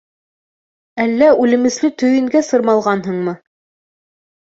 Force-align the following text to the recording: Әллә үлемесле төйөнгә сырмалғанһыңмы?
Әллә 1.03 1.27
үлемесле 1.45 1.93
төйөнгә 2.01 2.45
сырмалғанһыңмы? 2.51 3.41